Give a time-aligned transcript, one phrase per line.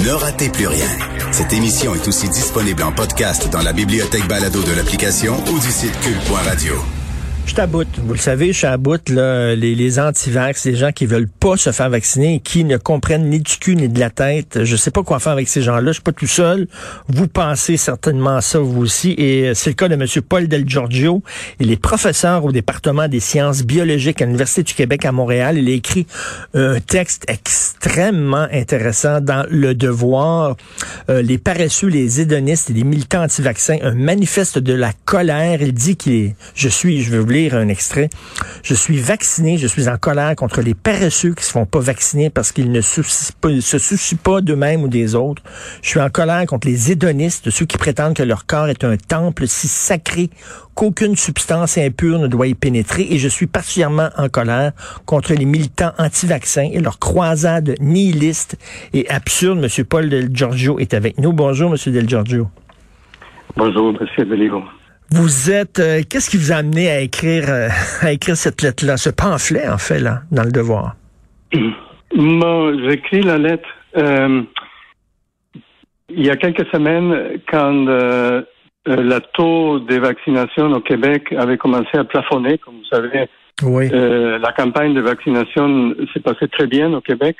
[0.00, 0.88] Ne ratez plus rien.
[1.32, 5.70] Cette émission est aussi disponible en podcast dans la bibliothèque balado de l'application ou du
[5.70, 6.97] site cul.radio.
[7.48, 7.88] Je bout.
[8.04, 9.08] Vous le savez, je bout.
[9.08, 12.76] Là, les, les anti-vax, les gens qui veulent pas se faire vacciner et qui ne
[12.76, 14.60] comprennent ni du cul ni de la tête.
[14.62, 15.88] Je sais pas quoi faire avec ces gens-là.
[15.88, 16.68] Je suis pas tout seul.
[17.08, 19.12] Vous pensez certainement ça, vous aussi.
[19.18, 20.06] Et c'est le cas de M.
[20.28, 21.22] Paul Del Giorgio.
[21.58, 25.58] Il est professeur au département des sciences biologiques à l'Université du Québec à Montréal.
[25.58, 26.06] Il a écrit
[26.54, 30.56] un texte extrêmement intéressant dans Le Devoir.
[31.08, 35.60] Euh, les paresseux, les hédonistes et les militants anti-vaccins, un manifeste de la colère.
[35.60, 38.10] Il dit qu'il est, je suis, je veux un extrait.
[38.62, 42.30] Je suis vacciné, je suis en colère contre les paresseux qui se font pas vacciner
[42.30, 45.42] parce qu'ils ne se soucient pas d'eux-mêmes ou des autres.
[45.82, 48.96] Je suis en colère contre les hédonistes, ceux qui prétendent que leur corps est un
[48.96, 50.30] temple si sacré
[50.74, 53.06] qu'aucune substance impure ne doit y pénétrer.
[53.10, 54.72] Et je suis particulièrement en colère
[55.06, 58.56] contre les militants anti-vaccins et leur croisade nihiliste
[58.92, 59.58] et absurde.
[59.60, 61.32] Monsieur Paul Del Giorgio est avec nous.
[61.32, 62.48] Bonjour, Monsieur Del Giorgio.
[63.56, 64.62] Bonjour, Monsieur Deligo.
[65.10, 67.68] Vous êtes, euh, qu'est-ce qui vous a amené à écrire, euh,
[68.02, 70.94] à écrire cette lettre-là, ce pamphlet en fait là, dans le Devoir?
[72.14, 74.42] Moi, j'écris la lettre euh,
[76.10, 77.84] il y a quelques semaines quand
[78.86, 83.28] le taux des vaccinations au Québec avait commencé à plafonner, comme vous savez.
[83.62, 83.90] Oui.
[83.90, 87.36] la campagne de vaccination s'est passée très bien au Québec.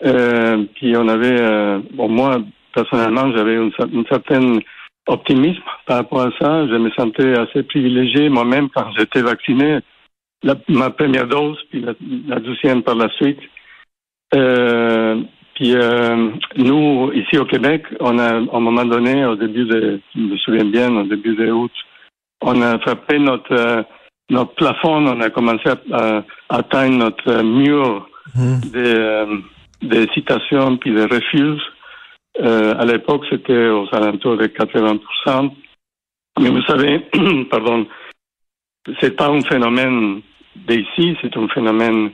[0.00, 2.38] puis on avait, bon moi
[2.74, 4.60] personnellement, j'avais une certaine
[5.06, 6.66] optimisme par rapport à ça.
[6.66, 9.80] Je me sentais assez privilégié moi-même quand j'étais vacciné,
[10.68, 11.84] ma première dose, puis
[12.26, 13.40] la, deuxième par la suite.
[14.34, 15.22] Euh,
[15.54, 20.00] puis euh, nous, ici au Québec, on a, à un moment donné, au début de,
[20.14, 21.72] je me souviens bien, au début de août,
[22.42, 23.82] on a frappé notre euh,
[24.30, 28.60] notre plafond, on a commencé à, atteindre notre mur mmh.
[28.72, 29.26] des,
[29.82, 31.60] des citations puis des refus
[32.40, 35.52] euh, à l'époque, c'était aux alentours de 80%.
[36.40, 37.00] Mais vous savez,
[37.50, 37.86] pardon,
[39.00, 40.20] c'est pas un phénomène
[40.56, 42.10] d'ici, c'est un phénomène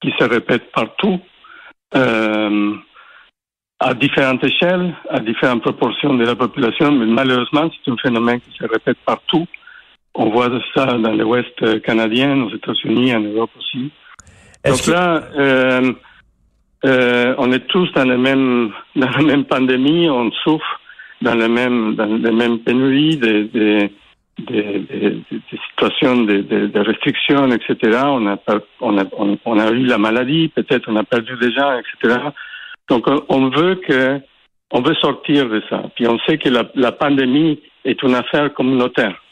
[0.00, 1.20] qui se répète partout,
[1.94, 2.74] euh,
[3.78, 8.56] à différentes échelles, à différentes proportions de la population, mais malheureusement, c'est un phénomène qui
[8.56, 9.46] se répète partout.
[10.14, 13.90] On voit ça dans l'Ouest canadien, aux États-Unis, en Europe aussi.
[14.64, 15.92] Donc là, euh,
[16.84, 20.80] euh, on est tous dans la même dans la même pandémie, on souffre
[21.22, 23.90] dans la même dans les mêmes pénuries, des, des,
[24.38, 27.98] des, situations de, de, restrictions, etc.
[28.06, 28.36] On a,
[28.80, 29.04] on a
[29.44, 32.18] on, a eu la maladie, peut-être on a perdu des gens, etc.
[32.88, 34.20] Donc on veut que
[34.72, 35.82] on veut sortir de ça.
[35.94, 39.22] Puis on sait que la, la pandémie est une affaire communautaire.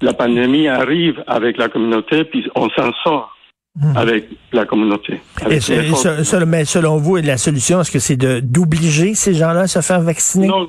[0.00, 3.36] La pandémie arrive avec la communauté, puis on s'en sort.
[3.80, 3.96] Hmm.
[3.96, 5.20] avec la communauté.
[5.46, 10.48] mais selon vous, la solution, est-ce que c'est d'obliger ces gens-là à se faire vacciner?
[10.48, 10.66] Non,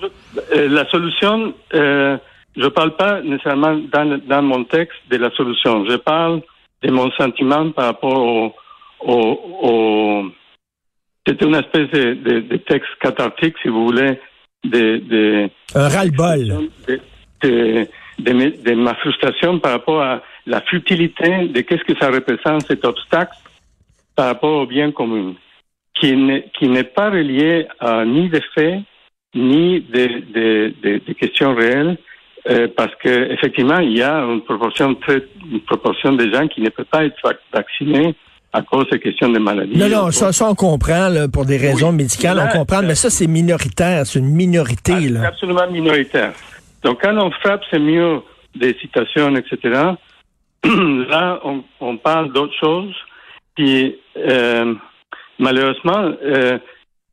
[0.53, 2.17] euh, la solution, euh,
[2.55, 5.85] je ne parle pas nécessairement dans, dans mon texte de la solution.
[5.89, 6.41] Je parle
[6.83, 8.53] de mon sentiment par rapport au...
[8.99, 10.23] au, au
[11.25, 14.19] c'est une espèce de, de, de, texte cathartique, si vous voulez,
[14.65, 14.97] de...
[14.97, 16.69] de Un ras-le-bol.
[17.41, 17.87] De,
[18.19, 23.35] de, ma frustration par rapport à la futilité de qu'est-ce que ça représente cet obstacle
[24.15, 25.33] par rapport au bien commun,
[25.99, 28.79] qui n'est, pas relié à ni des faits,
[29.35, 30.23] ni des,
[30.81, 31.97] des, questions réelles,
[32.49, 36.61] euh, parce que effectivement, il y a une proportion très, une proportion de gens qui
[36.61, 37.15] ne peuvent pas être
[37.53, 38.15] vaccinés
[38.51, 39.77] à cause des questions de maladies.
[39.77, 43.27] Non, non, ça, ça on comprend pour des raisons médicales, on comprend, mais ça c'est
[43.27, 44.93] minoritaire, c'est une minorité.
[44.95, 45.27] Ah, là.
[45.27, 46.33] absolument minoritaire.
[46.83, 48.23] Donc quand on frappe ces murs
[48.55, 49.93] des citations, etc.,
[51.09, 52.93] là, on, on parle d'autre chose.
[53.55, 54.75] Puis, euh,
[55.37, 56.57] malheureusement, euh,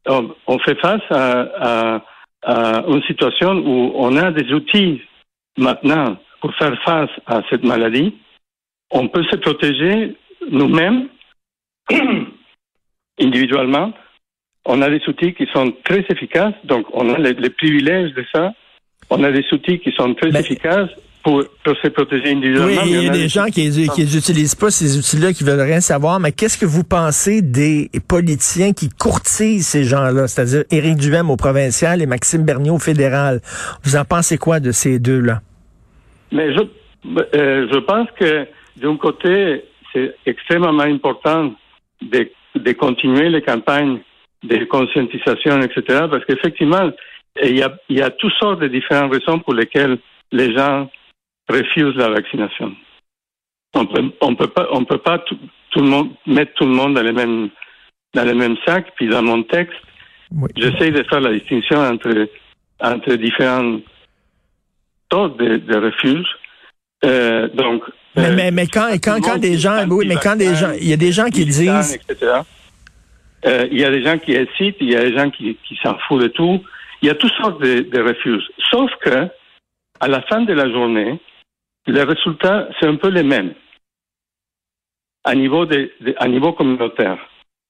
[0.07, 2.05] on, on, fait face à, à,
[2.43, 5.03] à, une situation où on a des outils
[5.59, 8.15] maintenant pour faire face à cette maladie.
[8.91, 10.17] On peut se protéger
[10.51, 11.09] nous-mêmes,
[13.21, 13.93] individuellement.
[14.65, 18.25] On a des outils qui sont très efficaces, donc on a les, les privilèges de
[18.33, 18.53] ça.
[19.11, 20.91] On a des outils qui sont très efficaces
[21.27, 21.43] pour,
[21.83, 22.83] se protéger individuellement.
[22.85, 26.21] Oui, il y a, des gens qui n'utilisent pas ces outils-là, qui veulent rien savoir.
[26.21, 31.37] Mais qu'est-ce que vous pensez des politiciens qui courtisent ces gens-là, c'est-à-dire Éric Duhem au
[31.37, 33.41] provincial et Maxime Bernier au fédéral?
[33.83, 35.41] Vous en pensez quoi de ces deux-là?
[36.31, 38.47] Mais je, euh, je pense que
[38.77, 41.53] d'un côté, c'est extrêmement important
[42.03, 43.99] de, de continuer les campagnes
[44.45, 46.07] de conscientisation, etc.
[46.09, 46.93] Parce qu'effectivement,
[47.43, 49.99] il y a, il y a toutes sortes de différentes raisons pour lesquelles
[50.31, 50.89] les gens
[51.49, 52.75] refuse la vaccination.
[53.75, 55.39] On peut, on peut pas, on peut pas tout,
[55.77, 57.51] le monde mettre tout le monde dans les mêmes
[58.15, 58.93] dans le même sac.
[58.97, 59.77] Puis dans mon texte,
[60.57, 62.29] j'essaie de faire la distinction entre,
[62.81, 63.79] entre différents
[65.09, 66.27] taux de, de refuge.
[67.05, 67.83] Euh, donc,
[68.17, 70.93] mais, mais, mais, quand, quand, quand des gens, oui, mais quand des gens, il y
[70.95, 71.99] a des gens qui disent,
[73.45, 75.79] euh, il y a des gens qui hésitent, il y a des gens qui, qui
[75.83, 76.63] s'en foutent de tout.
[77.03, 78.49] Il y a toutes sortes de, de refuges.
[78.71, 79.29] Sauf que,
[80.01, 81.21] à la fin de la journée,
[81.87, 83.55] les résultats, c'est un peu les mêmes.
[85.25, 87.19] À niveau, de, à niveau communautaire.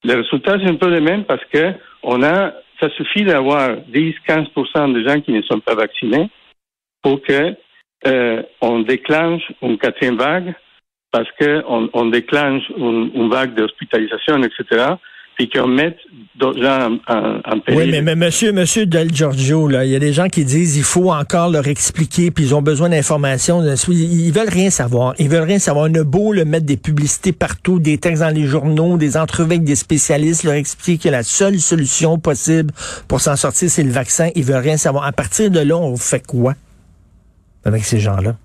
[0.04, 1.72] Les résultats, c'est un peu les mêmes parce que
[2.02, 6.28] on a, ça suffit d'avoir 10-15% de gens qui ne sont pas vaccinés
[7.02, 7.54] pour que
[8.06, 10.54] euh, on déclenche une quatrième vague
[11.10, 14.96] parce qu'on on déclenche une, une vague d'hospitalisation, etc
[15.36, 15.98] puis qu'on mette
[16.36, 17.78] d'autres gens en, péril.
[17.78, 20.76] Oui, mais, mais monsieur, monsieur Del Giorgio, là, il y a des gens qui disent
[20.76, 23.62] il faut encore leur expliquer, puis ils ont besoin d'informations.
[23.62, 25.14] Ils veulent rien savoir.
[25.18, 25.88] Ils veulent rien savoir.
[25.90, 29.52] On a beau le mettre des publicités partout, des textes dans les journaux, des entrevues
[29.52, 32.72] avec des spécialistes, leur expliquer que la seule solution possible
[33.06, 34.30] pour s'en sortir, c'est le vaccin.
[34.34, 35.04] Ils veulent rien savoir.
[35.04, 36.54] À partir de là, on fait quoi
[37.64, 38.36] avec ces gens-là?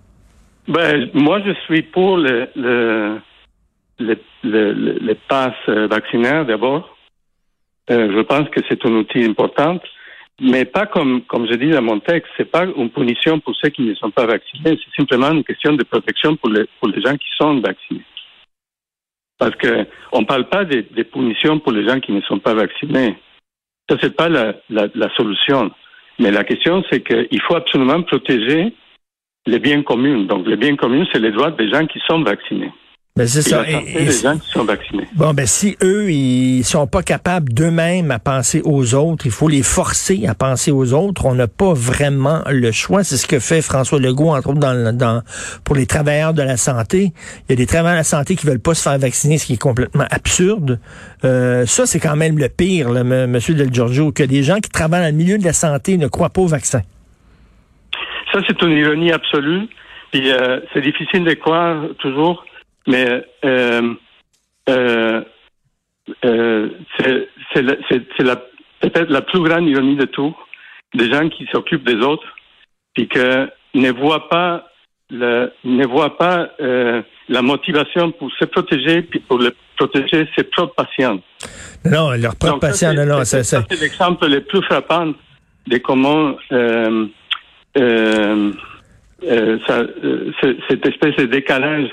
[0.68, 3.18] Ben, moi, je suis pour le, le
[4.02, 6.98] les, les, les passes euh, vaccinaires d'abord.
[7.90, 9.80] Euh, je pense que c'est un outil important,
[10.40, 13.70] mais pas comme, comme je dis dans mon texte, c'est pas une punition pour ceux
[13.70, 17.02] qui ne sont pas vaccinés, c'est simplement une question de protection pour les, pour les
[17.02, 18.06] gens qui sont vaccinés.
[19.38, 23.16] Parce que on parle pas des punitions pour les gens qui ne sont pas vaccinés.
[23.90, 25.72] Ça, c'est pas la, la, la solution.
[26.20, 28.74] Mais la question, c'est qu'il faut absolument protéger
[29.48, 30.20] les biens communs.
[30.26, 32.72] Donc, les biens communs, c'est les droits des gens qui sont vaccinés.
[33.18, 33.68] Ben c'est ça.
[33.68, 35.06] Et, les gens qui sont vaccinés.
[35.16, 39.50] Bon, ben si eux, ils sont pas capables d'eux-mêmes à penser aux autres, il faut
[39.50, 41.26] les forcer à penser aux autres.
[41.26, 43.04] On n'a pas vraiment le choix.
[43.04, 45.24] C'est ce que fait François Legault, entre autres, dans, dans,
[45.66, 47.12] pour les travailleurs de la santé.
[47.50, 49.46] Il y a des travailleurs de la santé qui veulent pas se faire vacciner, ce
[49.46, 50.80] qui est complètement absurde.
[51.26, 54.70] Euh, ça, c'est quand même le pire, là, Monsieur Del Giorgio, que des gens qui
[54.70, 56.82] travaillent dans le milieu de la santé ne croient pas au vaccin.
[58.32, 59.68] Ça, c'est une ironie absolue.
[60.12, 62.46] Puis euh, c'est difficile de croire toujours
[62.88, 63.94] mais euh,
[64.70, 65.22] euh,
[66.26, 66.70] euh,
[67.04, 67.28] c'est
[68.80, 70.36] peut-être la plus grande ironie de tout,
[70.94, 72.28] des gens qui s'occupent des autres,
[72.94, 74.68] puis que ne voient pas
[75.10, 80.44] le, ne voient pas euh, la motivation pour se protéger puis pour le, protéger ses
[80.44, 81.20] propres patients.
[81.86, 83.64] Non, leurs propres patients, non, non, c'est ça.
[83.70, 85.14] C'est l'exemple le plus frappant
[85.68, 87.08] de comment euh,
[87.78, 88.52] euh
[89.68, 89.84] ça,
[90.68, 91.90] cette espèce de décalage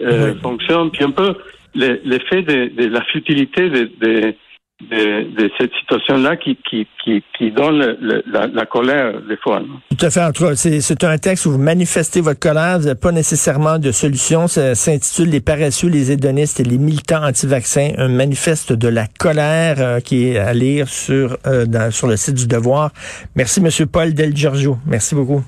[0.00, 1.34] euh, fonctionne, puis un peu
[1.74, 4.34] l'effet de, de, la futilité de, de,
[4.80, 9.60] de cette situation-là qui, qui, qui, qui, donne le, la, la, colère des fois.
[9.90, 10.54] Tout à fait.
[10.56, 14.46] C'est un texte où vous manifestez votre colère, vous n'avez pas nécessairement de solution.
[14.46, 19.76] Ça s'intitule Les paresseux, les hédonistes et les militants anti-vaccins, un manifeste de la colère
[19.78, 22.92] euh, qui est à lire sur, euh, dans, sur le site du Devoir.
[23.34, 24.78] Merci, Monsieur Paul Del Giorgio.
[24.86, 25.42] Merci beaucoup.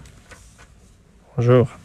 [1.36, 1.79] Bonjour.